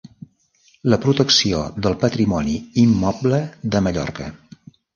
[0.93, 2.55] La protecció del patrimoni
[2.87, 3.43] immoble
[3.77, 4.31] de Mallorca.